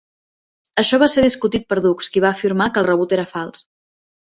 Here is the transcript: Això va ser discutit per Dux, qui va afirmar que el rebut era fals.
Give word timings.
Això 0.83 0.99
va 1.03 1.09
ser 1.15 1.25
discutit 1.25 1.67
per 1.75 1.79
Dux, 1.87 2.09
qui 2.15 2.25
va 2.27 2.33
afirmar 2.39 2.69
que 2.73 2.85
el 2.85 2.91
rebut 2.91 3.17
era 3.21 3.29
fals. 3.37 3.65